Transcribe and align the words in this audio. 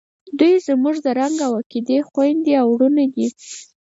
دوئ 0.37 0.53
زموږ 0.67 0.95
د 1.05 1.07
رنګ 1.19 1.37
او 1.47 1.51
عقیدې 1.61 1.97
خویندې 2.09 2.53
او 2.61 2.67
ورونه 2.71 3.03
دي. 3.13 3.27